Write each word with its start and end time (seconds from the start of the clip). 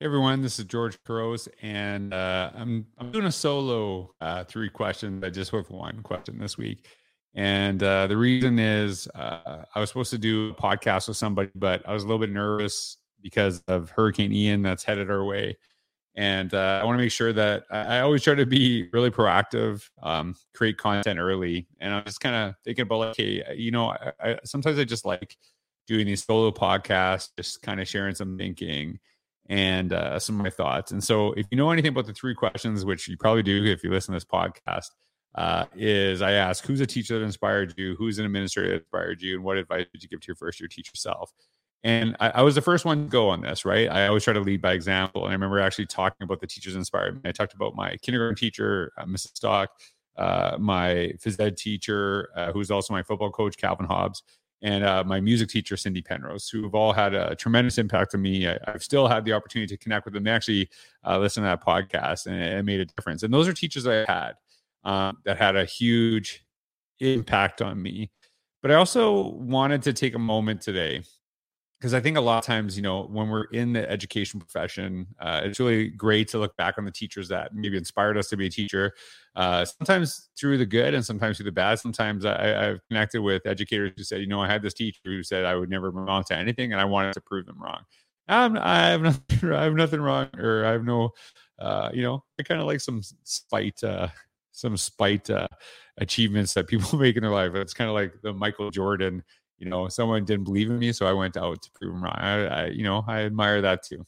Hey 0.00 0.06
everyone, 0.06 0.40
this 0.40 0.58
is 0.58 0.64
George 0.64 0.96
Couros, 1.04 1.46
and 1.60 2.14
uh, 2.14 2.50
I'm 2.54 2.86
I'm 2.96 3.12
doing 3.12 3.26
a 3.26 3.30
solo 3.30 4.14
uh, 4.22 4.44
three 4.44 4.70
questions. 4.70 5.22
I 5.22 5.28
just 5.28 5.50
have 5.50 5.68
one 5.68 6.02
question 6.02 6.38
this 6.38 6.56
week, 6.56 6.86
and 7.34 7.82
uh, 7.82 8.06
the 8.06 8.16
reason 8.16 8.58
is 8.58 9.08
uh, 9.14 9.64
I 9.74 9.78
was 9.78 9.90
supposed 9.90 10.08
to 10.12 10.16
do 10.16 10.52
a 10.52 10.54
podcast 10.54 11.08
with 11.08 11.18
somebody, 11.18 11.50
but 11.54 11.86
I 11.86 11.92
was 11.92 12.02
a 12.02 12.06
little 12.06 12.18
bit 12.18 12.30
nervous 12.30 12.96
because 13.20 13.62
of 13.68 13.90
Hurricane 13.90 14.32
Ian 14.32 14.62
that's 14.62 14.84
headed 14.84 15.10
our 15.10 15.22
way, 15.22 15.58
and 16.14 16.54
uh, 16.54 16.80
I 16.80 16.86
want 16.86 16.96
to 16.96 17.02
make 17.04 17.12
sure 17.12 17.34
that 17.34 17.64
I, 17.70 18.00
always 18.00 18.22
try 18.22 18.34
to 18.34 18.46
be 18.46 18.88
really 18.94 19.10
proactive, 19.10 19.86
um, 20.02 20.34
create 20.54 20.78
content 20.78 21.20
early, 21.20 21.66
and 21.78 21.92
I'm 21.92 22.04
just 22.06 22.22
kind 22.22 22.34
of 22.34 22.54
thinking 22.64 22.84
about 22.84 22.98
like, 23.00 23.16
hey, 23.18 23.44
you 23.54 23.70
know, 23.70 23.90
I, 23.90 24.12
I, 24.18 24.38
sometimes 24.46 24.78
I 24.78 24.84
just 24.84 25.04
like 25.04 25.36
doing 25.86 26.06
these 26.06 26.24
solo 26.24 26.52
podcasts, 26.52 27.28
just 27.36 27.60
kind 27.60 27.82
of 27.82 27.86
sharing 27.86 28.14
some 28.14 28.38
thinking 28.38 28.98
and 29.50 29.92
uh, 29.92 30.18
some 30.18 30.36
of 30.36 30.44
my 30.44 30.48
thoughts. 30.48 30.92
And 30.92 31.02
so, 31.02 31.32
if 31.32 31.46
you 31.50 31.58
know 31.58 31.70
anything 31.70 31.90
about 31.90 32.06
the 32.06 32.14
three 32.14 32.34
questions, 32.34 32.84
which 32.84 33.08
you 33.08 33.16
probably 33.18 33.42
do 33.42 33.64
if 33.64 33.84
you 33.84 33.90
listen 33.90 34.12
to 34.12 34.16
this 34.16 34.24
podcast, 34.24 34.86
uh, 35.34 35.66
is 35.76 36.22
I 36.22 36.32
ask 36.32 36.64
who's 36.64 36.80
a 36.80 36.86
teacher 36.86 37.18
that 37.18 37.24
inspired 37.24 37.74
you, 37.76 37.96
who's 37.96 38.18
an 38.18 38.24
administrator 38.24 38.70
that 38.70 38.76
inspired 38.76 39.20
you, 39.20 39.34
and 39.34 39.44
what 39.44 39.58
advice 39.58 39.86
did 39.92 40.02
you 40.02 40.08
give 40.08 40.20
to 40.20 40.28
your 40.28 40.36
first 40.36 40.60
year 40.60 40.68
teacher 40.68 40.92
self? 40.94 41.32
And 41.82 42.16
I, 42.20 42.30
I, 42.30 42.42
was 42.42 42.54
the 42.54 42.60
first 42.60 42.84
one 42.84 43.04
to 43.04 43.10
go 43.10 43.28
on 43.30 43.40
this, 43.40 43.64
right? 43.64 43.90
I 43.90 44.06
always 44.06 44.22
try 44.22 44.34
to 44.34 44.40
lead 44.40 44.60
by 44.60 44.74
example. 44.74 45.24
And 45.24 45.30
I 45.30 45.34
remember 45.34 45.58
actually 45.58 45.86
talking 45.86 46.22
about 46.24 46.40
the 46.40 46.46
teachers 46.46 46.76
inspired 46.76 47.14
me. 47.14 47.30
I 47.30 47.32
talked 47.32 47.54
about 47.54 47.74
my 47.74 47.96
kindergarten 47.96 48.36
teacher, 48.36 48.92
uh, 48.98 49.06
Mrs. 49.06 49.36
Stock, 49.36 49.70
uh, 50.16 50.58
my 50.60 51.14
phys 51.24 51.40
ed 51.40 51.56
teacher, 51.56 52.28
uh, 52.36 52.52
who's 52.52 52.70
also 52.70 52.92
my 52.92 53.02
football 53.02 53.30
coach, 53.30 53.56
Calvin 53.56 53.86
Hobbs, 53.86 54.22
and 54.62 54.84
uh, 54.84 55.02
my 55.04 55.20
music 55.20 55.48
teacher, 55.48 55.76
Cindy 55.76 56.02
Penrose, 56.02 56.48
who 56.48 56.62
have 56.62 56.74
all 56.74 56.92
had 56.92 57.14
a 57.14 57.34
tremendous 57.34 57.78
impact 57.78 58.14
on 58.14 58.22
me. 58.22 58.46
I, 58.46 58.58
have 58.66 58.82
still 58.82 59.08
had 59.08 59.24
the 59.24 59.32
opportunity 59.32 59.74
to 59.74 59.82
connect 59.82 60.04
with 60.04 60.14
them. 60.14 60.24
They 60.24 60.30
actually 60.30 60.68
uh, 61.06 61.18
listen 61.18 61.42
to 61.42 61.48
that 61.48 61.64
podcast, 61.64 62.26
and 62.26 62.36
it, 62.36 62.52
it, 62.52 62.64
made 62.64 62.80
a 62.80 62.84
difference. 62.84 63.22
And 63.22 63.32
those 63.32 63.48
are 63.48 63.52
teachers 63.52 63.86
I 63.86 64.04
had 64.06 64.32
um, 64.84 65.18
that 65.24 65.38
had 65.38 65.56
a 65.56 65.64
huge 65.64 66.44
impact 67.00 67.62
on 67.62 67.80
me. 67.80 68.10
But 68.62 68.70
I 68.70 68.74
also 68.74 69.30
wanted 69.30 69.82
to 69.82 69.92
take 69.92 70.14
a 70.14 70.18
moment 70.18 70.60
today 70.60 71.02
because 71.80 71.94
I 71.94 72.00
think 72.00 72.18
a 72.18 72.20
lot 72.20 72.38
of 72.38 72.44
times, 72.44 72.76
you 72.76 72.82
know, 72.82 73.04
when 73.04 73.30
we're 73.30 73.44
in 73.44 73.72
the 73.72 73.90
education 73.90 74.38
profession, 74.38 75.06
uh, 75.18 75.40
it's 75.44 75.58
really 75.58 75.88
great 75.88 76.28
to 76.28 76.38
look 76.38 76.54
back 76.58 76.76
on 76.76 76.84
the 76.84 76.90
teachers 76.90 77.28
that 77.28 77.54
maybe 77.54 77.78
inspired 77.78 78.18
us 78.18 78.28
to 78.28 78.36
be 78.36 78.46
a 78.46 78.50
teacher. 78.50 78.92
Uh, 79.34 79.64
sometimes 79.64 80.28
through 80.38 80.58
the 80.58 80.66
good 80.66 80.92
and 80.92 81.02
sometimes 81.02 81.38
through 81.38 81.44
the 81.44 81.52
bad. 81.52 81.78
Sometimes 81.78 82.26
I, 82.26 82.48
have 82.48 82.80
connected 82.88 83.22
with 83.22 83.46
educators 83.46 83.92
who 83.96 84.04
said, 84.04 84.20
you 84.20 84.26
know, 84.26 84.42
I 84.42 84.46
had 84.46 84.60
this 84.60 84.74
teacher 84.74 85.00
who 85.04 85.22
said 85.22 85.46
I 85.46 85.54
would 85.54 85.70
never 85.70 85.88
amount 85.88 86.26
to 86.26 86.36
anything, 86.36 86.72
and 86.72 86.80
I 86.80 86.84
wanted 86.84 87.14
to 87.14 87.22
prove 87.22 87.46
them 87.46 87.62
wrong. 87.62 87.80
I'm, 88.28 88.58
I 88.58 88.88
have 88.88 89.00
nothing, 89.00 89.24
I 89.52 89.64
have 89.64 89.74
nothing 89.74 90.02
wrong, 90.02 90.28
or 90.36 90.66
I 90.66 90.72
have 90.72 90.84
no, 90.84 91.12
uh, 91.58 91.88
you 91.94 92.02
know, 92.02 92.22
I 92.38 92.42
kind 92.42 92.60
of 92.60 92.66
like 92.66 92.82
some 92.82 93.00
spite, 93.24 93.82
uh, 93.82 94.08
some 94.52 94.76
spite 94.76 95.30
uh, 95.30 95.48
achievements 95.96 96.52
that 96.54 96.66
people 96.66 96.98
make 96.98 97.16
in 97.16 97.22
their 97.22 97.32
life. 97.32 97.54
It's 97.54 97.72
kind 97.72 97.88
of 97.88 97.94
like 97.94 98.12
the 98.22 98.34
Michael 98.34 98.70
Jordan 98.70 99.22
you 99.60 99.68
know, 99.68 99.88
someone 99.88 100.24
didn't 100.24 100.44
believe 100.44 100.70
in 100.70 100.78
me, 100.78 100.90
so 100.90 101.06
I 101.06 101.12
went 101.12 101.36
out 101.36 101.62
to 101.62 101.70
prove 101.72 101.92
them 101.92 102.02
wrong. 102.02 102.16
I, 102.16 102.46
I 102.46 102.66
you 102.68 102.82
know, 102.82 103.04
I 103.06 103.20
admire 103.20 103.60
that 103.60 103.84
too. 103.84 104.04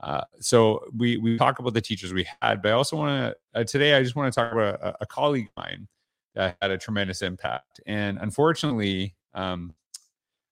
Uh, 0.00 0.22
so 0.40 0.80
we 0.96 1.16
we 1.18 1.36
talk 1.36 1.58
about 1.58 1.74
the 1.74 1.80
teachers 1.80 2.12
we 2.12 2.26
had, 2.40 2.62
but 2.62 2.70
I 2.70 2.72
also 2.72 2.96
want 2.96 3.34
to 3.54 3.60
uh, 3.60 3.64
today. 3.64 3.94
I 3.94 4.02
just 4.02 4.16
want 4.16 4.32
to 4.32 4.40
talk 4.40 4.52
about 4.52 4.80
a, 4.80 4.94
a, 5.00 5.06
colleague 5.06 5.46
of 5.46 5.62
mine 5.64 5.88
that 6.34 6.56
had 6.62 6.70
a 6.70 6.78
tremendous 6.78 7.22
impact, 7.22 7.80
and 7.86 8.18
unfortunately, 8.20 9.14
um, 9.34 9.74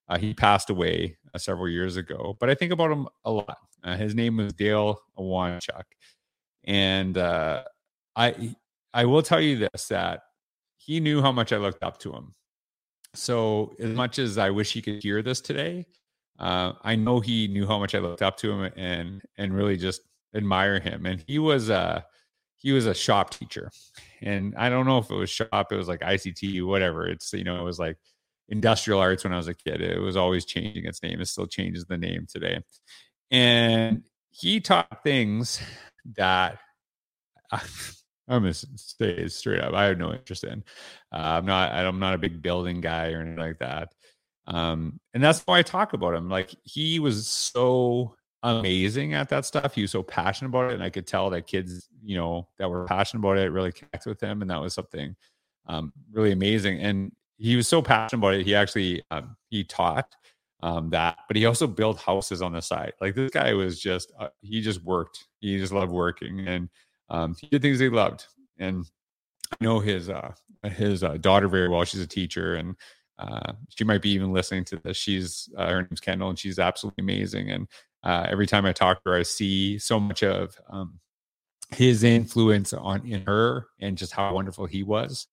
uh, 0.09 0.17
he 0.17 0.33
passed 0.33 0.69
away 0.69 1.17
uh, 1.33 1.37
several 1.37 1.69
years 1.69 1.95
ago. 1.97 2.35
But 2.39 2.49
I 2.49 2.55
think 2.55 2.71
about 2.71 2.91
him 2.91 3.07
a 3.25 3.31
lot. 3.31 3.57
Uh, 3.83 3.95
his 3.95 4.13
name 4.15 4.37
was 4.37 4.53
Dale 4.53 4.99
Awanchuk, 5.17 5.83
and 6.65 7.17
uh, 7.17 7.63
I 8.15 8.55
I 8.93 9.05
will 9.05 9.21
tell 9.21 9.39
you 9.39 9.57
this 9.57 9.87
that 9.87 10.21
he 10.77 10.99
knew 10.99 11.21
how 11.21 11.31
much 11.31 11.53
I 11.53 11.57
looked 11.57 11.83
up 11.83 11.99
to 11.99 12.11
him 12.11 12.33
so, 13.15 13.73
as 13.79 13.93
much 13.93 14.19
as 14.19 14.37
I 14.37 14.49
wish 14.49 14.73
he 14.73 14.81
could 14.81 15.03
hear 15.03 15.21
this 15.21 15.41
today, 15.41 15.85
uh, 16.39 16.73
I 16.81 16.95
know 16.95 17.19
he 17.19 17.47
knew 17.47 17.67
how 17.67 17.79
much 17.79 17.93
I 17.95 17.99
looked 17.99 18.21
up 18.21 18.37
to 18.37 18.51
him 18.51 18.71
and 18.75 19.21
and 19.37 19.53
really 19.53 19.77
just 19.77 20.01
admire 20.35 20.79
him. 20.79 21.05
And 21.05 21.23
he 21.27 21.39
was 21.39 21.69
a 21.69 22.05
he 22.57 22.71
was 22.71 22.85
a 22.85 22.93
shop 22.93 23.29
teacher, 23.29 23.69
and 24.21 24.55
I 24.57 24.69
don't 24.69 24.85
know 24.85 24.97
if 24.97 25.09
it 25.11 25.15
was 25.15 25.29
shop, 25.29 25.71
it 25.71 25.75
was 25.75 25.87
like 25.87 26.01
ICT, 26.01 26.65
whatever. 26.65 27.07
It's 27.07 27.33
you 27.33 27.43
know 27.43 27.59
it 27.59 27.63
was 27.63 27.79
like 27.79 27.97
industrial 28.49 28.99
arts 28.99 29.23
when 29.23 29.33
I 29.33 29.37
was 29.37 29.47
a 29.47 29.53
kid. 29.53 29.81
It 29.81 29.99
was 29.99 30.17
always 30.17 30.45
changing 30.45 30.85
its 30.85 31.01
name. 31.03 31.21
It 31.21 31.27
still 31.27 31.47
changes 31.47 31.85
the 31.85 31.97
name 31.97 32.25
today. 32.29 32.61
And 33.31 34.03
he 34.31 34.59
taught 34.59 35.03
things 35.03 35.61
that 36.15 36.59
I'm 38.27 38.41
gonna 38.41 38.53
say 38.53 39.27
straight 39.27 39.61
up. 39.61 39.73
I 39.73 39.85
have 39.85 39.97
no 39.97 40.13
interest 40.13 40.43
in. 40.43 40.63
Uh, 41.11 41.17
I'm 41.17 41.45
not. 41.45 41.71
I'm 41.73 41.99
not 41.99 42.13
a 42.13 42.19
big 42.19 42.41
building 42.41 42.81
guy 42.81 43.11
or 43.11 43.21
anything 43.21 43.37
like 43.39 43.59
that. 43.59 43.93
Um, 44.47 44.99
and 45.13 45.23
that's 45.23 45.41
why 45.41 45.59
I 45.59 45.61
talk 45.61 45.93
about 45.93 46.15
him. 46.15 46.29
Like 46.29 46.55
he 46.63 46.99
was 46.99 47.27
so 47.27 48.15
amazing 48.41 49.13
at 49.13 49.29
that 49.29 49.45
stuff. 49.45 49.73
He 49.73 49.81
was 49.81 49.91
so 49.91 50.03
passionate 50.03 50.49
about 50.49 50.71
it, 50.71 50.75
and 50.75 50.83
I 50.83 50.89
could 50.89 51.07
tell 51.07 51.29
that 51.31 51.47
kids, 51.47 51.89
you 52.01 52.17
know, 52.17 52.47
that 52.59 52.69
were 52.69 52.85
passionate 52.85 53.21
about 53.21 53.37
it, 53.37 53.51
really 53.51 53.71
connected 53.71 54.09
with 54.09 54.21
him, 54.21 54.41
and 54.41 54.51
that 54.51 54.61
was 54.61 54.73
something 54.73 55.15
um, 55.67 55.93
really 56.11 56.31
amazing. 56.31 56.79
And 56.79 57.11
he 57.37 57.55
was 57.55 57.67
so 57.67 57.81
passionate 57.81 58.19
about 58.19 58.35
it. 58.35 58.45
He 58.45 58.55
actually 58.55 59.03
um, 59.11 59.35
he 59.49 59.63
taught 59.63 60.13
um, 60.61 60.89
that, 60.91 61.17
but 61.27 61.35
he 61.35 61.45
also 61.45 61.67
built 61.67 61.99
houses 61.99 62.41
on 62.41 62.53
the 62.53 62.61
side. 62.61 62.93
Like 63.01 63.15
this 63.15 63.31
guy 63.31 63.53
was 63.53 63.79
just 63.79 64.13
uh, 64.19 64.29
he 64.41 64.61
just 64.61 64.83
worked. 64.83 65.25
He 65.39 65.57
just 65.57 65.73
loved 65.73 65.91
working 65.91 66.47
and 66.47 66.69
um, 67.09 67.35
he 67.39 67.47
did 67.47 67.61
things 67.61 67.79
he 67.79 67.89
loved, 67.89 68.25
and 68.57 68.85
I 69.51 69.63
know 69.63 69.79
his 69.79 70.09
uh, 70.09 70.33
his 70.63 71.03
uh, 71.03 71.17
daughter 71.17 71.47
very 71.47 71.69
well. 71.69 71.83
She's 71.83 72.01
a 72.01 72.07
teacher, 72.07 72.55
and 72.55 72.75
uh, 73.19 73.53
she 73.69 73.83
might 73.83 74.01
be 74.01 74.11
even 74.11 74.33
listening 74.33 74.65
to 74.65 74.77
this. 74.77 74.97
She's 74.97 75.49
uh, 75.57 75.69
her 75.69 75.81
name's 75.83 75.99
Kendall, 75.99 76.29
and 76.29 76.39
she's 76.39 76.59
absolutely 76.59 77.03
amazing. 77.03 77.51
And 77.51 77.67
uh, 78.03 78.27
every 78.29 78.47
time 78.47 78.65
I 78.65 78.73
talk 78.73 79.03
to 79.03 79.11
her, 79.11 79.17
I 79.17 79.23
see 79.23 79.77
so 79.77 79.99
much 79.99 80.23
of 80.23 80.57
um, 80.69 80.99
his 81.71 82.03
influence 82.03 82.73
on 82.73 83.05
in 83.05 83.21
her, 83.25 83.67
and 83.79 83.97
just 83.97 84.13
how 84.13 84.33
wonderful 84.33 84.65
he 84.65 84.83
was, 84.83 85.27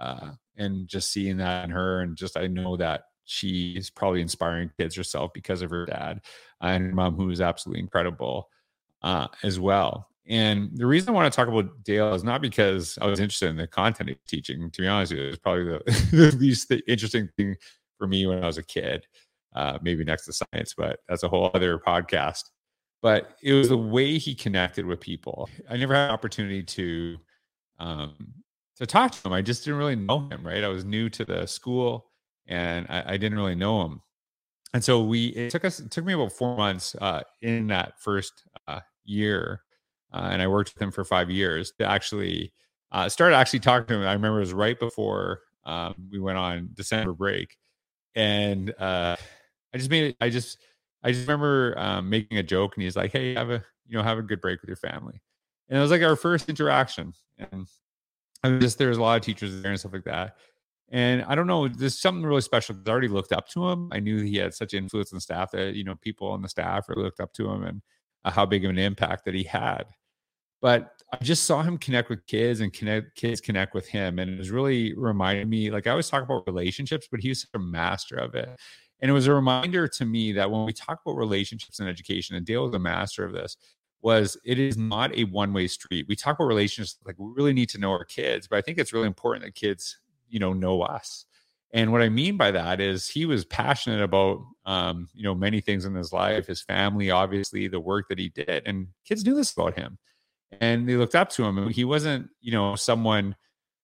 uh, 0.00 0.32
and 0.56 0.88
just 0.88 1.12
seeing 1.12 1.36
that 1.38 1.64
in 1.64 1.70
her, 1.70 2.00
and 2.00 2.16
just 2.16 2.36
I 2.36 2.46
know 2.46 2.76
that 2.76 3.04
she 3.24 3.74
is 3.76 3.90
probably 3.90 4.20
inspiring 4.20 4.72
kids 4.76 4.96
herself 4.96 5.32
because 5.32 5.62
of 5.62 5.70
her 5.70 5.86
dad 5.86 6.20
and 6.60 6.86
her 6.86 6.92
mom, 6.92 7.14
who 7.14 7.30
is 7.30 7.40
absolutely 7.40 7.80
incredible 7.80 8.48
uh, 9.02 9.28
as 9.44 9.60
well. 9.60 10.09
And 10.30 10.70
the 10.76 10.86
reason 10.86 11.08
I 11.08 11.12
want 11.12 11.30
to 11.30 11.36
talk 11.36 11.48
about 11.48 11.82
Dale 11.82 12.14
is 12.14 12.22
not 12.22 12.40
because 12.40 12.96
I 13.02 13.06
was 13.08 13.18
interested 13.18 13.50
in 13.50 13.56
the 13.56 13.66
content 13.66 14.10
he's 14.10 14.18
teaching. 14.28 14.70
To 14.70 14.80
be 14.80 14.86
honest, 14.86 15.10
it 15.10 15.26
was 15.26 15.38
probably 15.40 15.64
the, 15.64 15.80
the 16.12 16.36
least 16.36 16.72
interesting 16.86 17.28
thing 17.36 17.56
for 17.98 18.06
me 18.06 18.26
when 18.28 18.42
I 18.42 18.46
was 18.46 18.56
a 18.56 18.62
kid, 18.62 19.04
uh, 19.56 19.78
maybe 19.82 20.04
next 20.04 20.26
to 20.26 20.32
science, 20.32 20.72
but 20.76 21.00
that's 21.08 21.24
a 21.24 21.28
whole 21.28 21.50
other 21.52 21.80
podcast. 21.80 22.44
But 23.02 23.34
it 23.42 23.54
was 23.54 23.70
the 23.70 23.76
way 23.76 24.18
he 24.18 24.36
connected 24.36 24.86
with 24.86 25.00
people. 25.00 25.50
I 25.68 25.76
never 25.76 25.94
had 25.94 26.04
an 26.04 26.10
opportunity 26.12 26.62
to 26.62 27.16
um, 27.80 28.14
to 28.76 28.86
talk 28.86 29.10
to 29.10 29.26
him. 29.26 29.32
I 29.32 29.42
just 29.42 29.64
didn't 29.64 29.78
really 29.78 29.96
know 29.96 30.28
him. 30.28 30.46
Right, 30.46 30.62
I 30.62 30.68
was 30.68 30.84
new 30.84 31.08
to 31.08 31.24
the 31.24 31.44
school, 31.46 32.06
and 32.46 32.86
I, 32.88 33.14
I 33.14 33.16
didn't 33.16 33.36
really 33.36 33.56
know 33.56 33.82
him. 33.82 34.00
And 34.74 34.84
so 34.84 35.02
we 35.02 35.28
it 35.28 35.50
took 35.50 35.64
us 35.64 35.80
it 35.80 35.90
took 35.90 36.04
me 36.04 36.12
about 36.12 36.30
four 36.30 36.56
months 36.56 36.94
uh, 37.00 37.22
in 37.42 37.66
that 37.68 38.00
first 38.00 38.44
uh, 38.68 38.80
year 39.04 39.62
uh, 40.12 40.28
and 40.30 40.42
I 40.42 40.46
worked 40.46 40.74
with 40.74 40.82
him 40.82 40.90
for 40.90 41.04
five 41.04 41.30
years 41.30 41.72
to 41.78 41.86
actually 41.86 42.52
uh, 42.92 43.08
started 43.08 43.36
actually 43.36 43.60
talking 43.60 43.86
to 43.88 43.94
him. 43.94 44.06
I 44.06 44.12
remember 44.12 44.38
it 44.38 44.40
was 44.40 44.52
right 44.52 44.78
before 44.78 45.40
um, 45.64 45.94
we 46.10 46.18
went 46.18 46.38
on 46.38 46.70
December 46.74 47.12
break, 47.12 47.56
and 48.14 48.70
uh, 48.78 49.16
I 49.74 49.78
just 49.78 49.90
made 49.90 50.04
it. 50.10 50.16
I 50.20 50.30
just 50.30 50.58
I 51.02 51.12
just 51.12 51.22
remember 51.22 51.74
um, 51.78 52.10
making 52.10 52.38
a 52.38 52.42
joke, 52.42 52.74
and 52.76 52.82
he's 52.82 52.96
like, 52.96 53.12
"Hey, 53.12 53.34
have 53.34 53.50
a 53.50 53.64
you 53.86 53.96
know 53.96 54.02
have 54.02 54.18
a 54.18 54.22
good 54.22 54.40
break 54.40 54.60
with 54.60 54.68
your 54.68 54.76
family," 54.76 55.20
and 55.68 55.78
it 55.78 55.82
was 55.82 55.90
like 55.90 56.02
our 56.02 56.16
first 56.16 56.48
interaction, 56.48 57.12
and 57.38 57.66
I 58.42 58.48
was 58.48 58.60
just 58.62 58.78
there's 58.78 58.96
a 58.96 59.02
lot 59.02 59.16
of 59.16 59.22
teachers 59.22 59.62
there 59.62 59.70
and 59.70 59.78
stuff 59.78 59.92
like 59.92 60.04
that. 60.04 60.36
And 60.92 61.22
I 61.28 61.36
don't 61.36 61.46
know, 61.46 61.68
there's 61.68 62.00
something 62.00 62.24
really 62.24 62.40
special 62.40 62.74
I 62.84 62.90
already 62.90 63.06
looked 63.06 63.32
up 63.32 63.48
to 63.50 63.68
him. 63.68 63.90
I 63.92 64.00
knew 64.00 64.22
he 64.22 64.36
had 64.36 64.54
such 64.54 64.74
influence 64.74 65.12
on 65.12 65.20
staff 65.20 65.52
that, 65.52 65.76
you 65.76 65.84
know, 65.84 65.94
people 65.94 66.28
on 66.28 66.42
the 66.42 66.48
staff 66.48 66.88
really 66.88 67.04
looked 67.04 67.20
up 67.20 67.32
to 67.34 67.48
him 67.48 67.62
and 67.62 67.82
uh, 68.24 68.30
how 68.32 68.44
big 68.44 68.64
of 68.64 68.70
an 68.70 68.78
impact 68.78 69.24
that 69.26 69.34
he 69.34 69.44
had 69.44 69.84
but 70.60 71.02
I 71.12 71.16
just 71.22 71.44
saw 71.44 71.62
him 71.62 71.76
connect 71.78 72.08
with 72.08 72.24
kids 72.26 72.60
and 72.60 72.72
connect 72.72 73.16
kids 73.16 73.40
connect 73.40 73.74
with 73.74 73.88
him. 73.88 74.18
And 74.18 74.30
it 74.30 74.38
was 74.38 74.50
really 74.50 74.94
reminding 74.94 75.48
me, 75.48 75.70
like 75.70 75.86
I 75.86 75.90
always 75.90 76.08
talk 76.08 76.22
about 76.22 76.46
relationships, 76.46 77.08
but 77.10 77.20
he's 77.20 77.46
a 77.54 77.58
master 77.58 78.16
of 78.16 78.34
it. 78.34 78.48
And 79.00 79.10
it 79.10 79.14
was 79.14 79.26
a 79.26 79.34
reminder 79.34 79.88
to 79.88 80.04
me 80.04 80.32
that 80.32 80.50
when 80.50 80.66
we 80.66 80.72
talk 80.72 81.00
about 81.04 81.16
relationships 81.16 81.80
and 81.80 81.88
education, 81.88 82.36
and 82.36 82.46
Dale 82.46 82.64
was 82.64 82.74
a 82.74 82.78
master 82.78 83.24
of 83.24 83.32
this, 83.32 83.56
was 84.02 84.36
it 84.44 84.58
is 84.58 84.76
not 84.76 85.14
a 85.16 85.24
one-way 85.24 85.66
street. 85.66 86.06
We 86.08 86.16
talk 86.16 86.36
about 86.36 86.46
relationships 86.46 86.98
like 87.04 87.16
we 87.18 87.32
really 87.34 87.52
need 87.52 87.68
to 87.70 87.78
know 87.78 87.90
our 87.90 88.04
kids, 88.04 88.46
but 88.46 88.56
I 88.56 88.62
think 88.62 88.78
it's 88.78 88.92
really 88.92 89.06
important 89.06 89.44
that 89.44 89.54
kids, 89.54 89.98
you 90.28 90.38
know, 90.38 90.52
know 90.52 90.82
us. 90.82 91.26
And 91.72 91.92
what 91.92 92.02
I 92.02 92.08
mean 92.08 92.36
by 92.36 92.50
that 92.50 92.80
is 92.80 93.08
he 93.08 93.26
was 93.26 93.44
passionate 93.44 94.02
about, 94.02 94.40
um, 94.66 95.08
you 95.14 95.22
know, 95.22 95.34
many 95.34 95.60
things 95.60 95.84
in 95.84 95.94
his 95.94 96.12
life, 96.12 96.46
his 96.46 96.62
family, 96.62 97.10
obviously, 97.10 97.68
the 97.68 97.80
work 97.80 98.08
that 98.08 98.18
he 98.18 98.28
did, 98.28 98.62
and 98.66 98.88
kids 99.04 99.24
knew 99.24 99.34
this 99.34 99.52
about 99.52 99.78
him, 99.78 99.98
and 100.60 100.88
they 100.88 100.96
looked 100.96 101.14
up 101.14 101.30
to 101.30 101.44
him. 101.44 101.68
He 101.68 101.84
wasn't, 101.84 102.28
you 102.40 102.52
know, 102.52 102.74
someone 102.76 103.36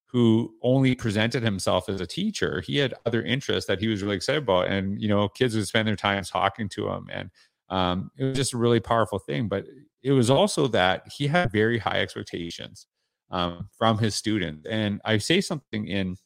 who 0.07 0.55
only 0.63 0.95
presented 0.95 1.43
himself 1.43 1.89
as 1.89 2.01
a 2.01 2.07
teacher. 2.07 2.63
He 2.63 2.79
had 2.79 2.95
other 3.05 3.23
interests 3.23 3.69
that 3.69 3.81
he 3.81 3.89
was 3.89 4.03
really 4.03 4.17
excited 4.17 4.43
about, 4.43 4.69
and 4.69 5.01
you 5.01 5.09
know, 5.09 5.29
kids 5.29 5.55
would 5.55 5.67
spend 5.67 5.89
their 5.89 5.97
time 5.97 6.25
talking 6.25 6.69
to 6.71 6.89
him, 6.89 7.09
and 7.13 7.31
um, 7.69 8.11
it 8.17 8.25
was 8.25 8.37
just 8.37 8.55
a 8.55 8.59
really 8.59 8.81
powerful 8.81 9.19
thing. 9.19 9.49
But 9.49 9.67
it 10.03 10.13
was 10.13 10.31
also 10.31 10.69
that 10.69 11.07
he 11.13 11.27
had 11.27 11.53
very 11.53 11.79
high 11.79 12.01
expectations 12.01 12.87
um, 13.31 13.69
from 13.77 13.99
his 13.99 14.15
students, 14.15 14.67
and 14.67 15.01
I 15.05 15.19
say 15.19 15.41
something 15.41 15.87
in 15.87 16.17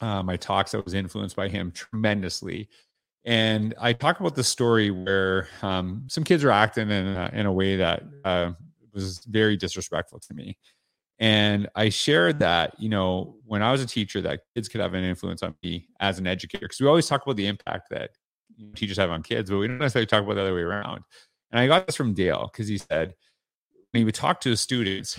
uh, 0.00 0.22
my 0.22 0.36
talks 0.36 0.72
that 0.72 0.84
was 0.84 0.94
influenced 0.94 1.36
by 1.36 1.48
him 1.48 1.72
tremendously. 1.72 2.68
And 3.24 3.74
I 3.80 3.92
talk 3.92 4.20
about 4.20 4.36
the 4.36 4.44
story 4.44 4.92
where 4.92 5.48
um, 5.62 6.04
some 6.06 6.22
kids 6.22 6.44
were 6.44 6.52
acting 6.52 6.90
in 6.90 7.06
a, 7.08 7.30
in 7.32 7.46
a 7.46 7.52
way 7.52 7.74
that 7.76 8.04
uh, 8.24 8.52
was 8.96 9.24
very 9.26 9.56
disrespectful 9.56 10.18
to 10.18 10.34
me. 10.34 10.58
And 11.18 11.68
I 11.74 11.88
shared 11.88 12.40
that, 12.40 12.78
you 12.78 12.88
know, 12.88 13.36
when 13.46 13.62
I 13.62 13.72
was 13.72 13.80
a 13.80 13.86
teacher, 13.86 14.20
that 14.22 14.40
kids 14.54 14.68
could 14.68 14.80
have 14.80 14.94
an 14.94 15.04
influence 15.04 15.42
on 15.42 15.54
me 15.62 15.88
as 16.00 16.18
an 16.18 16.26
educator. 16.26 16.66
Because 16.66 16.80
we 16.80 16.88
always 16.88 17.06
talk 17.06 17.22
about 17.22 17.36
the 17.36 17.46
impact 17.46 17.88
that 17.90 18.10
teachers 18.74 18.98
have 18.98 19.10
on 19.10 19.22
kids, 19.22 19.50
but 19.50 19.58
we 19.58 19.68
don't 19.68 19.78
necessarily 19.78 20.06
talk 20.06 20.24
about 20.24 20.34
the 20.34 20.42
other 20.42 20.54
way 20.54 20.62
around. 20.62 21.02
And 21.50 21.60
I 21.60 21.66
got 21.66 21.86
this 21.86 21.96
from 21.96 22.12
Dale 22.12 22.50
because 22.52 22.68
he 22.68 22.78
said, 22.78 23.14
when 23.92 24.00
he 24.00 24.04
would 24.04 24.14
talk 24.14 24.40
to 24.40 24.50
his 24.50 24.60
students, 24.60 25.18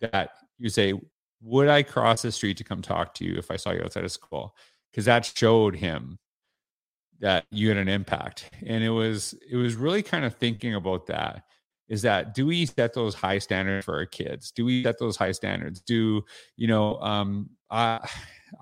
that 0.00 0.30
you 0.58 0.68
say, 0.68 0.92
would 1.40 1.68
I 1.68 1.82
cross 1.82 2.22
the 2.22 2.32
street 2.32 2.56
to 2.58 2.64
come 2.64 2.82
talk 2.82 3.14
to 3.14 3.24
you 3.24 3.36
if 3.36 3.50
I 3.50 3.56
saw 3.56 3.70
you 3.70 3.82
outside 3.82 4.04
of 4.04 4.12
school? 4.12 4.54
Because 4.90 5.06
that 5.06 5.24
showed 5.24 5.76
him 5.76 6.18
that 7.20 7.46
you 7.50 7.68
had 7.68 7.78
an 7.78 7.88
impact. 7.88 8.50
And 8.64 8.84
it 8.84 8.90
was 8.90 9.34
it 9.48 9.56
was 9.56 9.74
really 9.74 10.02
kind 10.02 10.24
of 10.24 10.36
thinking 10.36 10.74
about 10.74 11.06
that. 11.06 11.44
Is 11.88 12.02
that 12.02 12.34
do 12.34 12.46
we 12.46 12.66
set 12.66 12.94
those 12.94 13.14
high 13.14 13.38
standards 13.38 13.84
for 13.84 13.94
our 13.94 14.06
kids? 14.06 14.50
Do 14.50 14.64
we 14.64 14.82
set 14.82 14.98
those 14.98 15.16
high 15.16 15.32
standards? 15.32 15.80
Do 15.80 16.24
you 16.56 16.66
know? 16.66 16.98
Um, 17.00 17.50
I, 17.70 18.08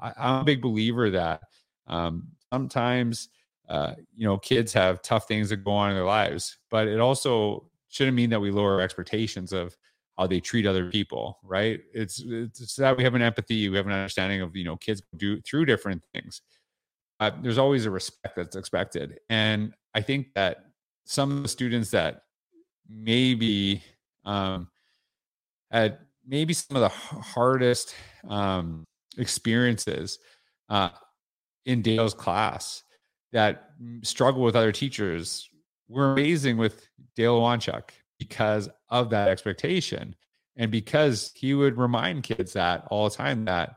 I 0.01 0.13
I'm 0.17 0.41
a 0.41 0.45
big 0.45 0.61
believer 0.61 1.11
that 1.11 1.43
um, 1.87 2.29
sometimes 2.53 3.29
uh, 3.69 3.95
you 4.15 4.27
know 4.27 4.39
kids 4.39 4.73
have 4.75 5.03
tough 5.03 5.27
things 5.27 5.49
that 5.51 5.59
go 5.59 5.73
on 5.73 5.91
in 5.91 5.97
their 5.97 6.05
lives, 6.05 6.59
but 6.71 6.87
it 6.87 7.01
also 7.01 7.71
shouldn't 7.89 8.17
mean 8.17 8.31
that 8.31 8.41
we 8.41 8.51
lower 8.51 8.81
expectations 8.81 9.53
of 9.53 9.77
how 10.19 10.27
they 10.27 10.41
treat 10.41 10.67
other 10.67 10.91
people, 10.91 11.39
right? 11.43 11.81
It's 11.93 12.23
it's 12.27 12.77
that 12.77 12.97
we 12.97 13.05
have 13.05 13.15
an 13.15 13.23
empathy, 13.23 13.69
we 13.69 13.77
have 13.77 13.87
an 13.87 13.93
understanding 13.93 14.43
of 14.43 14.55
you 14.55 14.65
know 14.65 14.77
kids 14.77 15.03
do 15.17 15.41
through 15.41 15.65
different 15.65 16.03
things. 16.13 16.43
Uh, 17.21 17.31
there's 17.43 17.59
always 17.59 17.87
a 17.87 17.91
respect 17.91 18.37
that's 18.37 18.57
expected, 18.57 19.19
and 19.31 19.73
I 19.95 20.03
think 20.03 20.35
that 20.35 20.59
some 21.05 21.31
of 21.31 21.43
the 21.43 21.49
students 21.49 21.91
that 21.91 22.24
maybe 22.95 23.83
um, 24.25 24.69
had 25.71 25.99
maybe 26.27 26.55
some 26.55 26.77
of 26.77 26.81
the 26.81 26.89
hardest 26.89 27.95
um, 28.29 28.85
experiences 29.19 30.19
uh, 30.69 30.91
in 31.67 31.83
Dale's 31.83 32.15
class 32.15 32.83
that 33.33 33.71
struggle 34.03 34.43
with 34.43 34.57
other 34.57 34.73
teachers 34.73 35.49
were 35.89 36.13
amazing 36.13 36.57
with 36.57 36.89
Dale 37.17 37.41
Wanchuk 37.41 37.91
because 38.19 38.69
of 38.89 39.11
that 39.11 39.29
expectation. 39.29 40.15
And 40.57 40.71
because 40.71 41.33
he 41.35 41.55
would 41.55 41.77
remind 41.77 42.23
kids 42.23 42.53
that 42.53 42.87
all 42.91 43.09
the 43.09 43.17
time 43.17 43.45
that 43.47 43.77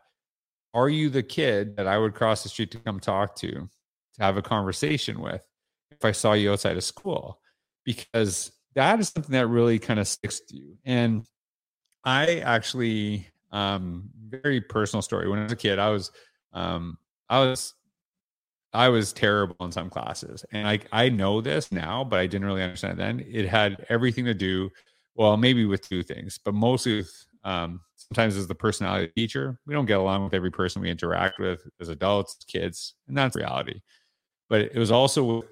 are 0.74 0.90
you 0.90 1.10
the 1.10 1.24
kid 1.24 1.76
that 1.78 1.88
I 1.88 1.98
would 1.98 2.14
cross 2.14 2.44
the 2.44 2.50
street 2.50 2.72
to 2.72 2.78
come 2.78 3.00
talk 3.00 3.36
to, 3.38 3.50
to 3.50 4.24
have 4.24 4.38
a 4.38 4.42
conversation 4.44 5.20
with 5.20 5.42
if 5.90 6.06
I 6.06 6.12
saw 6.12 6.34
you 6.34 6.52
outside 6.52 6.78
of 6.78 6.84
school? 6.84 7.42
Because 7.84 8.52
that 8.76 9.00
is 9.00 9.10
something 9.10 9.34
that 9.34 9.48
really 9.48 9.80
kind 9.80 10.00
of 10.00 10.08
sticks 10.08 10.40
to 10.42 10.56
you. 10.56 10.78
And 10.86 11.26
I 12.04 12.40
actually, 12.40 13.28
um, 13.52 14.10
very 14.30 14.62
personal 14.62 15.02
story. 15.02 15.30
When 15.30 15.40
I 15.40 15.44
was 15.44 15.52
a 15.52 15.56
kid, 15.58 15.80
I 15.80 15.90
was, 15.90 16.12
um, 16.54 16.98
I 17.30 17.40
was 17.40 17.74
I 18.74 18.90
was 18.90 19.14
terrible 19.14 19.56
in 19.62 19.72
some 19.72 19.90
classes. 19.90 20.46
And 20.52 20.68
I 20.68 20.80
I 20.92 21.10
know 21.10 21.42
this 21.42 21.72
now, 21.72 22.04
but 22.04 22.20
I 22.20 22.28
didn't 22.28 22.46
really 22.46 22.62
understand 22.62 22.94
it 22.94 22.98
then. 22.98 23.26
It 23.28 23.48
had 23.48 23.86
everything 23.90 24.26
to 24.26 24.34
do, 24.34 24.70
well, 25.16 25.38
maybe 25.38 25.66
with 25.66 25.88
two 25.88 26.04
things, 26.04 26.40
but 26.44 26.54
mostly 26.54 26.98
with 26.98 27.26
um, 27.44 27.82
sometimes 27.96 28.36
as 28.36 28.48
the 28.48 28.56
personality 28.56 29.12
teacher. 29.16 29.58
We 29.66 29.74
don't 29.74 29.86
get 29.86 30.00
along 30.00 30.24
with 30.24 30.34
every 30.34 30.52
person 30.52 30.82
we 30.82 30.92
interact 30.92 31.40
with 31.40 31.62
as 31.80 31.90
adults, 31.90 32.38
kids, 32.48 32.94
and 33.08 33.18
that's 33.18 33.36
reality. 33.36 33.82
But 34.50 34.62
it 34.62 34.78
was 34.78 34.92
also 34.92 35.44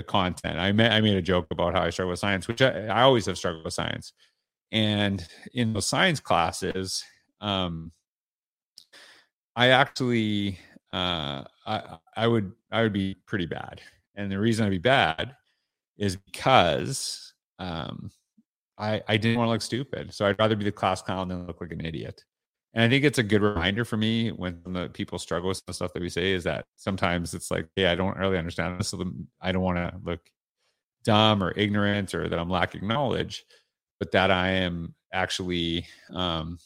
the 0.00 0.06
content. 0.06 0.58
I 0.58 0.72
made 0.72 0.90
I 0.90 1.00
made 1.00 1.16
a 1.16 1.22
joke 1.22 1.46
about 1.50 1.74
how 1.74 1.82
I 1.82 1.90
struggle 1.90 2.10
with 2.10 2.18
science, 2.18 2.48
which 2.48 2.62
I, 2.62 2.86
I 2.86 3.02
always 3.02 3.26
have 3.26 3.38
struggled 3.38 3.64
with 3.64 3.74
science. 3.74 4.12
And 4.72 5.26
in 5.52 5.72
those 5.72 5.86
science 5.86 6.20
classes, 6.20 7.04
um, 7.40 7.92
I 9.56 9.68
actually 9.68 10.58
uh, 10.92 11.44
I 11.66 11.98
I 12.16 12.26
would 12.26 12.52
I 12.70 12.82
would 12.82 12.92
be 12.92 13.16
pretty 13.26 13.46
bad. 13.46 13.80
And 14.14 14.30
the 14.30 14.38
reason 14.38 14.66
I'd 14.66 14.70
be 14.70 14.78
bad 14.78 15.36
is 15.98 16.16
because 16.16 17.34
um, 17.58 18.10
I 18.78 19.02
I 19.08 19.16
didn't 19.16 19.38
want 19.38 19.48
to 19.48 19.52
look 19.52 19.62
stupid. 19.62 20.14
So 20.14 20.26
I'd 20.26 20.38
rather 20.38 20.56
be 20.56 20.64
the 20.64 20.72
class 20.72 21.02
clown 21.02 21.28
than 21.28 21.46
look 21.46 21.60
like 21.60 21.72
an 21.72 21.84
idiot. 21.84 22.24
And 22.74 22.84
I 22.84 22.88
think 22.88 23.04
it's 23.04 23.18
a 23.18 23.22
good 23.24 23.42
reminder 23.42 23.84
for 23.84 23.96
me 23.96 24.30
when 24.30 24.60
the 24.64 24.88
people 24.90 25.18
struggle 25.18 25.48
with 25.48 25.64
the 25.66 25.72
stuff 25.72 25.92
that 25.92 26.02
we 26.02 26.08
say 26.08 26.32
is 26.32 26.44
that 26.44 26.66
sometimes 26.76 27.34
it's 27.34 27.50
like, 27.50 27.68
hey, 27.74 27.86
I 27.86 27.96
don't 27.96 28.16
really 28.16 28.38
understand 28.38 28.78
this, 28.78 28.88
so 28.88 29.04
I 29.40 29.52
don't 29.52 29.62
want 29.62 29.78
to 29.78 29.92
look 30.04 30.20
dumb 31.04 31.42
or 31.42 31.52
ignorant 31.52 32.14
or 32.14 32.28
that 32.28 32.38
I'm 32.38 32.50
lacking 32.50 32.86
knowledge, 32.86 33.44
but 33.98 34.12
that 34.12 34.30
I 34.30 34.50
am 34.50 34.94
actually 35.12 35.86
um, 36.14 36.58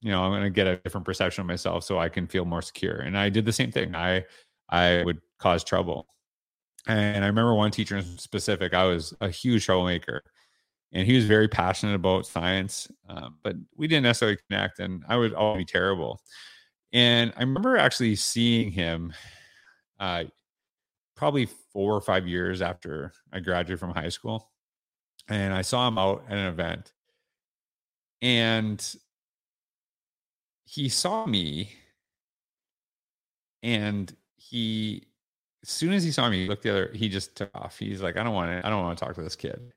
you 0.00 0.10
know, 0.10 0.22
I'm 0.22 0.32
going 0.32 0.42
to 0.42 0.50
get 0.50 0.66
a 0.66 0.76
different 0.78 1.06
perception 1.06 1.42
of 1.42 1.46
myself 1.46 1.84
so 1.84 1.98
I 1.98 2.08
can 2.10 2.26
feel 2.26 2.44
more 2.44 2.62
secure. 2.62 2.96
And 3.00 3.16
I 3.16 3.30
did 3.30 3.46
the 3.46 3.52
same 3.52 3.72
thing. 3.72 3.94
I 3.94 4.24
I 4.68 5.02
would 5.04 5.20
cause 5.38 5.64
trouble. 5.64 6.08
And 6.86 7.24
I 7.24 7.28
remember 7.28 7.54
one 7.54 7.70
teacher 7.70 7.96
in 7.96 8.04
specific, 8.18 8.74
I 8.74 8.84
was 8.84 9.14
a 9.20 9.28
huge 9.30 9.64
troublemaker. 9.66 10.22
And 10.94 11.06
he 11.06 11.16
was 11.16 11.26
very 11.26 11.48
passionate 11.48 11.94
about 11.94 12.26
science, 12.26 12.88
um, 13.08 13.36
but 13.42 13.56
we 13.76 13.88
didn't 13.88 14.04
necessarily 14.04 14.38
connect, 14.48 14.78
and 14.78 15.04
I 15.08 15.16
would 15.16 15.34
all 15.34 15.56
be 15.56 15.64
terrible. 15.64 16.20
And 16.92 17.32
I 17.36 17.40
remember 17.40 17.76
actually 17.76 18.14
seeing 18.14 18.70
him 18.70 19.12
uh, 19.98 20.24
probably 21.16 21.46
four 21.72 21.94
or 21.94 22.00
five 22.00 22.26
years 22.28 22.62
after 22.62 23.12
I 23.32 23.40
graduated 23.40 23.80
from 23.80 23.90
high 23.90 24.08
school. 24.08 24.50
And 25.28 25.52
I 25.52 25.62
saw 25.62 25.88
him 25.88 25.98
out 25.98 26.24
at 26.28 26.36
an 26.36 26.46
event. 26.46 26.92
And 28.22 28.94
he 30.64 30.88
saw 30.88 31.26
me 31.26 31.72
and 33.62 34.14
he 34.36 35.06
as 35.62 35.70
soon 35.70 35.92
as 35.92 36.02
he 36.04 36.10
saw 36.10 36.28
me 36.28 36.42
he 36.42 36.48
looked 36.48 36.62
the 36.62 36.70
other 36.70 36.90
he 36.94 37.08
just 37.08 37.36
took 37.36 37.50
off 37.54 37.78
he's 37.78 38.02
like 38.02 38.16
i 38.16 38.22
don't 38.22 38.34
want 38.34 38.50
to 38.50 38.66
i 38.66 38.70
don't 38.70 38.82
want 38.82 38.98
to 38.98 39.04
talk 39.04 39.14
to 39.14 39.22
this 39.22 39.36
kid 39.36 39.72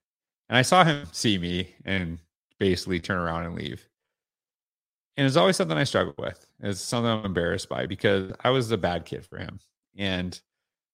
and 0.49 0.57
i 0.57 0.61
saw 0.61 0.83
him 0.83 1.05
see 1.11 1.37
me 1.37 1.73
and 1.85 2.17
basically 2.59 2.99
turn 2.99 3.17
around 3.17 3.45
and 3.45 3.55
leave. 3.55 3.87
And 5.15 5.25
it's 5.25 5.35
always 5.35 5.55
something 5.55 5.77
i 5.77 5.83
struggle 5.83 6.13
with. 6.17 6.45
It's 6.59 6.81
something 6.81 7.09
i'm 7.11 7.25
embarrassed 7.25 7.69
by 7.69 7.85
because 7.85 8.33
i 8.43 8.49
was 8.49 8.69
the 8.69 8.77
bad 8.77 9.05
kid 9.05 9.25
for 9.25 9.37
him. 9.37 9.59
And 9.97 10.39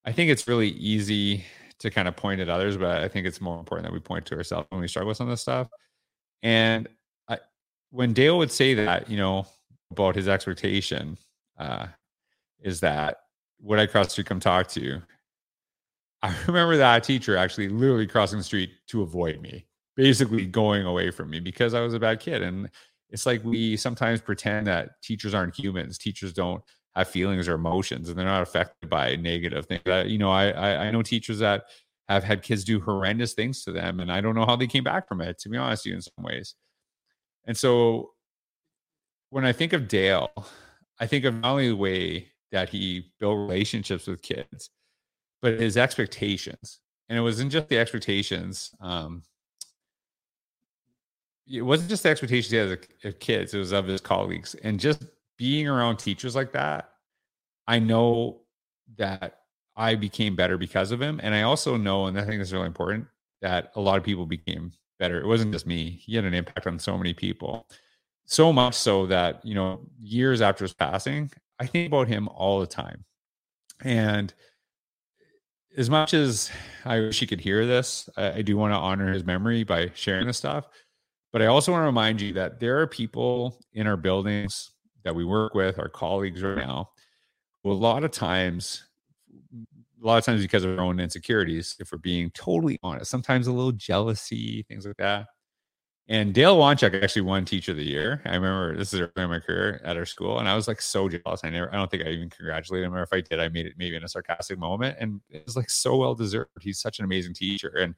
i 0.06 0.12
think 0.12 0.30
it's 0.32 0.48
really 0.48 0.70
easy 0.70 1.46
to 1.80 1.90
kind 1.90 2.08
of 2.08 2.16
point 2.16 2.40
at 2.40 2.50
others 2.50 2.78
but 2.78 3.02
i 3.02 3.08
think 3.08 3.26
it's 3.26 3.42
more 3.42 3.60
important 3.60 3.86
that 3.86 3.94
we 3.94 4.00
point 4.00 4.26
to 4.28 4.36
ourselves 4.36 4.68
when 4.70 4.80
we 4.80 4.88
struggle 4.88 5.10
with 5.10 5.18
some 5.18 5.28
of 5.28 5.32
this 5.32 5.42
stuff. 5.42 5.68
And 6.42 6.88
I, 7.28 7.40
when 7.92 8.14
dale 8.14 8.38
would 8.38 8.52
say 8.52 8.74
that 8.74 9.10
you 9.10 9.18
know 9.18 9.48
about 9.92 10.16
his 10.16 10.28
expectation 10.28 11.18
uh, 11.58 11.88
is 12.62 12.80
that 12.82 13.18
would 13.62 13.80
I 13.80 13.86
cross 13.86 14.12
street 14.12 14.28
come 14.28 14.40
talk 14.40 14.68
to 14.70 14.82
you? 14.82 15.02
I 16.24 16.34
remember 16.48 16.78
that 16.78 17.04
teacher 17.04 17.36
actually 17.36 17.68
literally 17.68 18.08
crossing 18.08 18.38
the 18.38 18.44
street 18.44 18.72
to 18.88 19.02
avoid 19.02 19.42
me, 19.42 19.68
basically 19.96 20.46
going 20.46 20.86
away 20.86 21.12
from 21.12 21.30
me 21.30 21.42
because 21.42 21.74
I 21.74 21.82
was 21.82 21.94
a 21.94 22.00
bad 22.00 22.22
kid. 22.22 22.42
And 22.42 22.70
it's 23.10 23.26
like 23.26 23.44
we 23.44 23.76
sometimes 23.76 24.22
pretend 24.22 24.68
that 24.68 25.02
teachers 25.04 25.34
aren't 25.34 25.60
humans. 25.60 25.98
Teachers 25.98 26.32
don't 26.32 26.64
have 26.96 27.10
feelings 27.10 27.48
or 27.48 27.56
emotions, 27.56 28.08
and 28.10 28.18
they're 28.18 28.26
not 28.26 28.42
affected 28.42 28.90
by 28.90 29.18
negative 29.18 29.66
things. 29.66 29.82
That 29.86 30.08
you 30.08 30.18
know, 30.18 30.32
I, 30.32 30.50
I 30.50 30.86
I 30.86 30.92
know 30.92 31.02
teachers 31.02 31.40
that 31.40 31.66
have 32.08 32.24
had 32.24 32.42
kids 32.42 32.64
do 32.64 32.80
horrendous 32.80 33.34
things 33.34 33.64
to 33.66 33.72
them, 33.72 34.00
and 34.00 34.12
I 34.12 34.22
don't 34.22 34.36
know 34.36 34.46
how 34.46 34.56
they 34.56 34.68
came 34.68 34.84
back 34.84 35.08
from 35.08 35.22
it. 35.22 35.40
To 35.40 35.50
be 35.50 35.58
honest, 35.58 35.86
you 35.86 35.94
in 35.94 36.02
some 36.02 36.24
ways. 36.24 36.56
And 37.46 37.58
so 37.58 38.12
when 39.30 39.46
I 39.46 39.52
think 39.52 39.74
of 39.74 39.88
Dale, 39.88 40.32
I 41.00 41.08
think 41.08 41.26
of 41.26 41.36
not 41.36 41.52
only 41.52 41.68
the 41.70 41.76
way 41.76 42.32
that 42.52 42.70
he 42.70 43.12
built 43.20 43.38
relationships 43.38 44.08
with 44.08 44.22
kids, 44.22 44.70
but 45.44 45.60
his 45.60 45.76
expectations. 45.76 46.80
And 47.10 47.20
it 47.20 47.22
wasn't 47.22 47.52
just 47.52 47.68
the 47.68 47.78
expectations. 47.78 48.72
Um, 48.80 49.24
it 51.46 51.62
wasn't 51.62 51.90
just 51.90 52.02
the 52.02 52.10
expectations 52.10 52.50
he 52.50 52.58
had 52.58 52.80
of 53.04 53.20
kids; 53.20 53.54
it 53.54 53.60
was 53.60 53.74
of 53.74 53.86
his 53.86 54.00
colleagues. 54.00 54.56
And 54.64 54.80
just 54.80 55.04
being 55.38 55.68
around 55.68 55.98
teachers 55.98 56.34
like 56.34 56.54
that, 56.54 56.92
I 57.68 57.78
know 57.80 58.40
that 58.98 59.42
I 59.76 59.96
became 59.96 60.36
better 60.36 60.58
because 60.58 60.92
of 60.92 61.02
him. 61.02 61.20
And 61.22 61.36
I 61.36 61.42
also 61.42 61.76
know, 61.76 62.06
and 62.06 62.18
I 62.18 62.24
think 62.24 62.42
is 62.42 62.54
really 62.54 62.68
important, 62.68 63.06
that 63.42 63.72
a 63.76 63.82
lot 63.82 63.98
of 63.98 64.04
people 64.06 64.26
became 64.26 64.72
better. 64.98 65.20
It 65.20 65.28
wasn't 65.28 65.52
just 65.52 65.68
me. 65.68 65.90
He 65.90 66.16
had 66.16 66.24
an 66.24 66.34
impact 66.34 66.68
on 66.68 66.80
so 66.80 66.98
many 66.98 67.14
people. 67.14 67.68
So 68.26 68.54
much 68.54 68.76
so 68.76 69.06
that, 69.08 69.46
you 69.46 69.56
know, 69.56 69.82
years 70.00 70.42
after 70.42 70.64
his 70.64 70.74
passing, 70.74 71.30
I 71.60 71.66
think 71.66 71.88
about 71.88 72.08
him 72.08 72.30
all 72.30 72.62
the 72.62 72.68
time. 72.68 73.04
And 73.84 74.34
as 75.78 75.90
much 75.90 76.14
as 76.14 76.52
I 76.86 77.00
wish 77.00 77.20
he 77.20 77.28
could 77.28 77.42
hear 77.42 77.66
this, 77.66 78.10
I, 78.16 78.34
I 78.34 78.42
do 78.42 78.58
want 78.58 78.74
to 78.74 78.78
honor 78.78 79.12
his 79.12 79.24
memory 79.24 79.64
by 79.64 79.92
sharing 79.96 80.28
this 80.28 80.38
stuff. 80.38 80.68
But 81.32 81.42
I 81.42 81.48
also 81.48 81.72
want 81.72 81.82
to 81.82 81.88
remind 81.88 82.22
you 82.22 82.34
that 82.34 82.60
there 82.60 82.80
are 82.80 82.88
people 82.88 83.60
in 83.74 83.88
our 83.88 83.98
buildings 83.98 84.72
that 85.04 85.16
we 85.16 85.26
work 85.26 85.56
with, 85.56 85.80
our 85.80 85.90
colleagues 85.90 86.44
right 86.44 86.58
now, 86.58 86.90
who 87.64 87.72
a 87.72 87.74
lot 87.74 88.04
of 88.04 88.12
times, 88.12 88.84
a 89.34 90.06
lot 90.06 90.18
of 90.18 90.26
times 90.26 90.42
because 90.42 90.64
of 90.64 90.78
our 90.78 90.86
own 90.86 91.00
insecurities, 91.00 91.76
if 91.80 91.92
we're 91.92 91.98
being 91.98 92.30
totally 92.32 92.78
honest, 92.84 93.10
sometimes 93.10 93.48
a 93.48 93.52
little 93.52 93.72
jealousy, 93.72 94.64
things 94.70 94.86
like 94.86 94.98
that, 94.98 95.28
and 96.10 96.34
Dale 96.34 96.58
Wanchuk 96.58 97.02
actually 97.02 97.22
won 97.22 97.46
Teacher 97.46 97.72
of 97.72 97.78
the 97.78 97.86
Year. 97.86 98.22
I 98.26 98.36
remember 98.36 98.76
this 98.76 98.94
is 98.94 99.00
early 99.00 99.12
in 99.18 99.30
my 99.30 99.40
career 99.40 99.80
at 99.86 99.96
our 99.96 100.06
school, 100.06 100.40
and 100.40 100.50
I 100.50 100.56
was 100.56 100.68
like 100.68 100.82
so 100.82 101.08
jealous. 101.08 101.42
I 101.44 101.50
never, 101.50 101.74
I 101.74 101.78
don't 101.78 101.90
think 101.90 102.04
I 102.04 102.10
even 102.10 102.30
congratulated 102.30 102.88
him, 102.88 102.94
or 102.94 103.04
if 103.04 103.14
I 103.14 103.22
did, 103.22 103.40
I 103.40 103.48
made 103.50 103.66
it 103.66 103.76
maybe 103.78 103.96
in 103.96 104.04
a 104.04 104.10
sarcastic 104.10 104.60
moment, 104.60 104.98
and 105.00 105.22
it 105.30 105.44
was 105.46 105.56
like 105.56 105.70
so 105.70 105.96
well 105.96 106.14
deserved. 106.14 106.50
He's 106.62 106.80
such 106.80 107.00
an 107.00 107.06
amazing 107.06 107.34
teacher, 107.34 107.70
and 107.78 107.96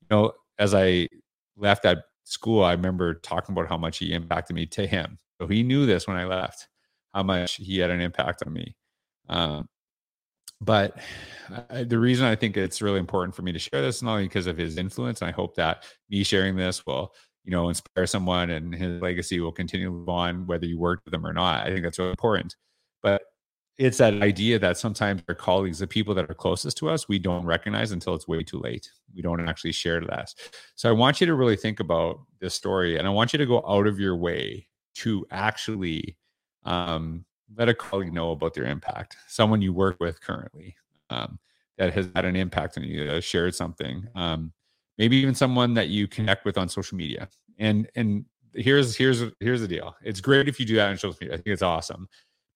you 0.00 0.06
know, 0.10 0.32
as 0.58 0.74
I 0.74 1.08
left 1.56 1.84
that 1.84 2.04
school, 2.24 2.64
I 2.64 2.72
remember 2.72 3.14
talking 3.14 3.52
about 3.54 3.68
how 3.68 3.76
much 3.76 3.98
he 3.98 4.12
impacted 4.12 4.56
me 4.56 4.66
to 4.66 4.86
him. 4.86 5.18
So 5.40 5.46
he 5.46 5.62
knew 5.62 5.86
this 5.86 6.08
when 6.08 6.16
I 6.16 6.24
left, 6.24 6.68
how 7.12 7.22
much 7.22 7.56
he 7.56 7.78
had 7.78 7.90
an 7.90 8.00
impact 8.00 8.42
on 8.46 8.52
me. 8.52 8.74
Um, 9.28 9.68
but 10.60 10.98
I, 11.70 11.84
the 11.84 11.98
reason 11.98 12.26
I 12.26 12.34
think 12.34 12.56
it's 12.56 12.80
really 12.82 12.98
important 12.98 13.34
for 13.34 13.42
me 13.42 13.52
to 13.52 13.58
share 13.58 13.82
this, 13.82 14.02
not 14.02 14.12
only 14.12 14.24
because 14.24 14.46
of 14.46 14.56
his 14.56 14.76
influence, 14.76 15.20
and 15.20 15.28
I 15.28 15.32
hope 15.32 15.54
that 15.56 15.84
me 16.08 16.22
sharing 16.22 16.56
this 16.56 16.86
will 16.86 17.12
you 17.44 17.50
know, 17.50 17.68
inspire 17.68 18.06
someone 18.06 18.50
and 18.50 18.74
his 18.74 19.00
legacy 19.02 19.38
will 19.40 19.52
continue 19.52 19.90
to 19.90 20.10
on 20.10 20.46
whether 20.46 20.66
you 20.66 20.78
work 20.78 21.02
with 21.04 21.12
them 21.12 21.26
or 21.26 21.32
not. 21.32 21.66
I 21.66 21.70
think 21.70 21.82
that's 21.82 21.98
really 21.98 22.10
important. 22.10 22.56
But 23.02 23.22
it's 23.76 23.98
that 23.98 24.22
idea 24.22 24.58
that 24.60 24.78
sometimes 24.78 25.22
our 25.28 25.34
colleagues, 25.34 25.80
the 25.80 25.86
people 25.86 26.14
that 26.14 26.30
are 26.30 26.34
closest 26.34 26.78
to 26.78 26.88
us, 26.88 27.08
we 27.08 27.18
don't 27.18 27.44
recognize 27.44 27.90
until 27.92 28.14
it's 28.14 28.28
way 28.28 28.42
too 28.42 28.60
late. 28.60 28.88
We 29.14 29.20
don't 29.20 29.46
actually 29.46 29.72
share 29.72 30.00
that. 30.02 30.32
So 30.76 30.88
I 30.88 30.92
want 30.92 31.20
you 31.20 31.26
to 31.26 31.34
really 31.34 31.56
think 31.56 31.80
about 31.80 32.20
this 32.40 32.54
story 32.54 32.98
and 32.98 33.06
I 33.06 33.10
want 33.10 33.32
you 33.32 33.38
to 33.38 33.46
go 33.46 33.62
out 33.66 33.86
of 33.86 33.98
your 33.98 34.16
way 34.16 34.68
to 34.96 35.26
actually 35.30 36.16
um, 36.64 37.24
let 37.56 37.68
a 37.68 37.74
colleague 37.74 38.12
know 38.12 38.30
about 38.30 38.54
their 38.54 38.64
impact, 38.64 39.16
someone 39.28 39.60
you 39.60 39.72
work 39.72 39.96
with 40.00 40.20
currently 40.20 40.76
um, 41.10 41.38
that 41.76 41.92
has 41.92 42.08
had 42.14 42.24
an 42.24 42.36
impact 42.36 42.78
on 42.78 42.84
you, 42.84 43.06
that 43.06 43.24
shared 43.24 43.54
something. 43.54 44.06
Um, 44.14 44.52
maybe 44.98 45.16
even 45.16 45.34
someone 45.34 45.74
that 45.74 45.88
you 45.88 46.06
connect 46.06 46.44
with 46.44 46.58
on 46.58 46.68
social 46.68 46.96
media. 46.96 47.28
And 47.58 47.88
and 47.94 48.24
here's 48.54 48.96
here's 48.96 49.22
here's 49.40 49.60
the 49.60 49.68
deal. 49.68 49.94
It's 50.02 50.20
great 50.20 50.48
if 50.48 50.58
you 50.58 50.66
do 50.66 50.76
that 50.76 50.88
on 50.90 50.98
social 50.98 51.16
media. 51.20 51.34
I 51.34 51.36
think 51.38 51.48
it's 51.48 51.62
awesome. 51.62 52.08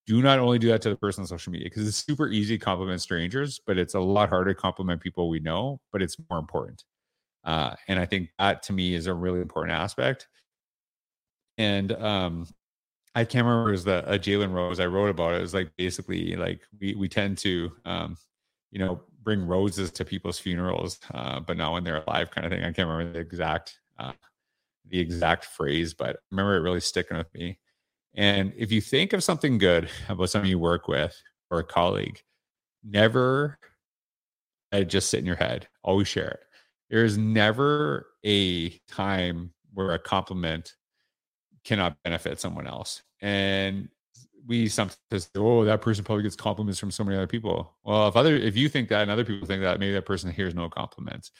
Do 0.07 0.23
not 0.23 0.38
only 0.38 0.59
do 0.59 0.68
that 0.68 0.80
to 0.83 0.90
the 0.90 0.97
person 0.97 1.23
on 1.23 1.26
social 1.26 1.52
media 1.52 1.66
because 1.66 1.87
it's 1.87 2.04
super 2.04 2.28
easy 2.28 2.59
to 2.59 2.64
compliment 2.64 3.02
strangers, 3.02 3.61
but 3.66 3.76
it's 3.76 3.95
a 3.95 4.00
lot 4.00 4.30
harder 4.30 4.54
to 4.54 4.61
compliment 4.61 5.02
people 5.02 5.28
we 5.28 5.40
know. 5.40 5.80
But 5.92 6.02
it's 6.02 6.16
more 6.30 6.38
important. 6.38 6.85
Uh, 7.45 7.75
and 7.88 7.99
I 7.99 8.07
think 8.07 8.30
that 8.38 8.62
to 8.64 8.73
me 8.73 8.95
is 8.95 9.07
a 9.07 9.14
really 9.14 9.40
important 9.40 9.76
aspect. 9.76 10.28
And 11.59 11.92
um, 11.92 12.47
I 13.14 13.25
can't 13.25 13.45
remember 13.45 13.71
it 13.71 13.73
was 13.73 13.85
the 13.85 14.04
a 14.11 14.18
Jalen 14.18 14.52
Rose 14.52 14.80
I 14.80 14.87
wrote 14.87 15.11
about 15.11 15.35
it. 15.35 15.38
It 15.38 15.42
was 15.42 15.54
like 15.54 15.71
basically 15.76 16.37
like 16.37 16.61
we 16.80 16.95
we 16.95 17.09
tend 17.09 17.38
to 17.38 17.73
um, 17.85 18.16
you 18.71 18.78
know 18.78 19.00
bring 19.28 19.47
roses 19.47 19.90
to 19.90 20.06
people's 20.06 20.38
funerals, 20.38 20.99
uh, 21.12 21.38
but 21.38 21.58
not 21.58 21.75
when 21.75 21.85
they're 21.85 22.02
alive, 22.02 22.30
kind 22.30 22.47
of 22.47 22.50
thing. 22.50 22.62
I 22.62 22.73
can't 22.73 22.88
remember 22.88 23.12
the 23.12 23.18
exact 23.18 23.78
uh, 23.99 24.12
the 24.88 24.99
exact 24.99 25.44
phrase, 25.44 25.92
but 25.92 26.16
I 26.16 26.18
remember 26.30 26.56
it 26.56 26.61
really 26.61 26.80
sticking 26.80 27.18
with 27.18 27.26
me. 27.35 27.58
And 28.14 28.54
if 28.56 28.73
you 28.73 28.80
think 28.80 29.12
of 29.12 29.23
something 29.23 29.58
good 29.58 29.90
about 30.08 30.30
someone 30.30 30.49
you 30.49 30.58
work 30.58 30.88
with 30.88 31.14
or 31.50 31.58
a 31.58 31.62
colleague, 31.62 32.23
never 32.82 33.58
let 34.73 34.80
it 34.80 34.88
just 34.88 35.11
sit 35.11 35.20
in 35.20 35.26
your 35.26 35.37
head. 35.37 35.68
Always 35.85 36.08
share 36.08 36.28
it. 36.28 36.40
There 36.88 37.04
is 37.04 37.18
never 37.18 38.06
a 38.25 38.70
time 38.88 39.52
where 39.75 39.90
a 39.90 39.99
compliment 39.99 40.73
cannot 41.64 42.02
benefit 42.02 42.40
someone 42.40 42.66
else. 42.66 43.02
And 43.20 43.90
we 44.47 44.68
sometimes 44.68 44.99
say, 45.11 45.28
oh, 45.37 45.64
that 45.64 45.80
person 45.80 46.04
probably 46.04 46.23
gets 46.23 46.37
compliments 46.37 46.78
from 46.78 46.90
so 46.90 47.04
many 47.04 47.16
other 47.16 47.26
people. 47.26 47.76
Well, 47.85 48.09
if 48.09 48.16
other 48.16 48.37
if 48.37 48.57
you 48.57 48.68
think 48.68 48.88
that 48.88 49.02
and 49.02 49.11
other 49.11 49.25
people 49.25 49.47
think 49.47 49.62
that, 49.62 49.78
maybe 49.78 49.92
that 49.92 50.07
person 50.07 50.30
hears 50.30 50.54
no 50.54 50.68
compliments. 50.68 51.30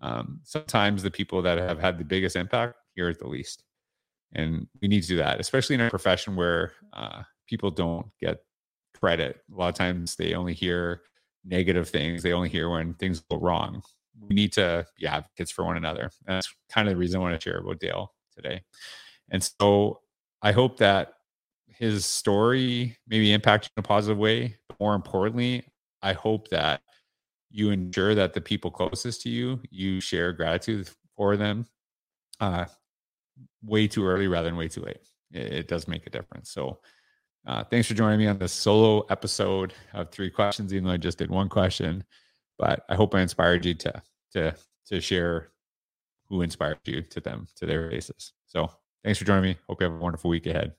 Um, 0.00 0.40
sometimes 0.42 1.02
the 1.02 1.10
people 1.10 1.42
that 1.42 1.58
have 1.58 1.78
had 1.78 1.98
the 1.98 2.04
biggest 2.04 2.36
impact 2.36 2.74
hear 2.94 3.08
it 3.08 3.18
the 3.18 3.28
least, 3.28 3.64
and 4.32 4.66
we 4.80 4.88
need 4.88 5.02
to 5.02 5.08
do 5.08 5.16
that, 5.16 5.40
especially 5.40 5.74
in 5.74 5.80
a 5.80 5.90
profession 5.90 6.36
where 6.36 6.72
uh, 6.92 7.22
people 7.46 7.70
don't 7.70 8.06
get 8.20 8.42
credit. 8.98 9.40
A 9.52 9.56
lot 9.56 9.68
of 9.68 9.74
times 9.74 10.16
they 10.16 10.34
only 10.34 10.54
hear 10.54 11.02
negative 11.44 11.88
things. 11.88 12.22
They 12.22 12.32
only 12.32 12.48
hear 12.48 12.68
when 12.70 12.94
things 12.94 13.20
go 13.20 13.36
wrong. 13.36 13.82
We 14.20 14.34
need 14.34 14.52
to 14.54 14.86
be 14.98 15.06
advocates 15.06 15.50
for 15.50 15.64
one 15.64 15.76
another. 15.76 16.10
And 16.26 16.36
that's 16.36 16.52
kind 16.70 16.88
of 16.88 16.94
the 16.94 16.98
reason 16.98 17.18
I 17.18 17.22
want 17.22 17.40
to 17.40 17.42
share 17.42 17.58
about 17.58 17.80
Dale 17.80 18.12
today. 18.36 18.62
And 19.30 19.42
so 19.42 20.00
I 20.42 20.52
hope 20.52 20.78
that 20.78 21.14
his 21.82 22.06
story 22.06 22.96
maybe 23.08 23.32
impact 23.32 23.68
in 23.76 23.80
a 23.80 23.82
positive 23.82 24.16
way. 24.16 24.56
But 24.68 24.78
more 24.78 24.94
importantly, 24.94 25.64
I 26.00 26.12
hope 26.12 26.46
that 26.50 26.80
you 27.50 27.70
ensure 27.70 28.14
that 28.14 28.34
the 28.34 28.40
people 28.40 28.70
closest 28.70 29.22
to 29.22 29.28
you, 29.28 29.60
you 29.68 30.00
share 30.00 30.32
gratitude 30.32 30.88
for 31.16 31.36
them 31.36 31.66
uh, 32.40 32.66
way 33.64 33.88
too 33.88 34.06
early 34.06 34.28
rather 34.28 34.48
than 34.48 34.56
way 34.56 34.68
too 34.68 34.82
late. 34.82 35.00
It, 35.32 35.52
it 35.52 35.68
does 35.68 35.88
make 35.88 36.06
a 36.06 36.10
difference. 36.10 36.52
So, 36.52 36.78
uh, 37.44 37.64
thanks 37.64 37.88
for 37.88 37.94
joining 37.94 38.20
me 38.20 38.28
on 38.28 38.38
this 38.38 38.52
solo 38.52 39.04
episode 39.10 39.74
of 39.92 40.10
three 40.10 40.30
questions, 40.30 40.72
even 40.72 40.84
though 40.84 40.92
I 40.92 40.98
just 40.98 41.18
did 41.18 41.30
one 41.30 41.48
question. 41.48 42.04
But 42.60 42.84
I 42.88 42.94
hope 42.94 43.12
I 43.16 43.22
inspired 43.22 43.64
you 43.64 43.74
to 43.74 44.02
to 44.34 44.54
to 44.86 45.00
share 45.00 45.48
who 46.28 46.42
inspired 46.42 46.78
you 46.84 47.02
to 47.02 47.20
them 47.20 47.48
to 47.56 47.66
their 47.66 47.90
basis. 47.90 48.34
So, 48.46 48.70
thanks 49.02 49.18
for 49.18 49.24
joining 49.24 49.42
me. 49.42 49.56
Hope 49.68 49.80
you 49.80 49.90
have 49.90 49.96
a 49.96 49.98
wonderful 49.98 50.30
week 50.30 50.46
ahead. 50.46 50.74